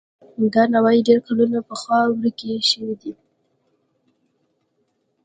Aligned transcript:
دا 0.53 0.63
نوعې 0.73 0.99
ډېر 1.07 1.19
کلونه 1.27 1.57
پخوا 1.69 1.99
ورکې 2.11 2.51
شوې 2.69 2.93
دي. 3.01 3.11